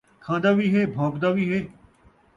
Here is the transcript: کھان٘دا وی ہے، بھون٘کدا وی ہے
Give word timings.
کھان٘دا 0.23 0.51
وی 0.57 0.67
ہے، 0.73 0.81
بھون٘کدا 0.93 1.29
وی 1.35 1.45
ہے 1.51 1.59